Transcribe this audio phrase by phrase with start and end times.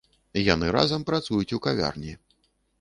[0.53, 2.19] Яны разам працуюць у кавярні.